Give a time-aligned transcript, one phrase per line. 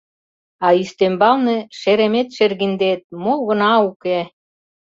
[0.65, 4.19] А ӱстембалне, шеремет-шергиндет, мо гына уке!